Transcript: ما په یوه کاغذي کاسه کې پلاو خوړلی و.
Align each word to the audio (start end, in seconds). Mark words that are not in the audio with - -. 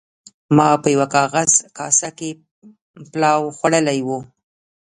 ما 0.55 0.67
په 0.81 0.87
یوه 0.95 1.07
کاغذي 1.13 1.59
کاسه 1.77 2.09
کې 2.17 2.29
پلاو 3.11 3.53
خوړلی 3.57 3.99
و. 4.07 4.09